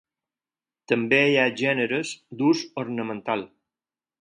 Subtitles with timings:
[0.91, 3.45] També hi ha gèneres d'ús ornamental.